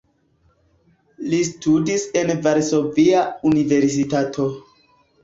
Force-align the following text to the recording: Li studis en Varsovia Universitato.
Li 1.33 1.41
studis 1.49 2.05
en 2.21 2.31
Varsovia 2.45 3.21
Universitato. 3.51 4.49